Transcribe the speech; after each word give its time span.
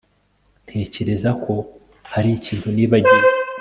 Ntekereza 0.67 1.29
ko 1.43 1.53
hari 2.11 2.29
ikintu 2.37 2.67
nibagiwe 2.75 3.27